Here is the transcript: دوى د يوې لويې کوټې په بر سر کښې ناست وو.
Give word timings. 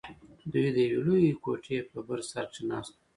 دوى 0.51 0.69
د 0.75 0.77
يوې 0.89 1.01
لويې 1.05 1.31
کوټې 1.43 1.77
په 1.91 1.97
بر 2.07 2.19
سر 2.29 2.45
کښې 2.51 2.63
ناست 2.71 2.91
وو. 2.95 3.01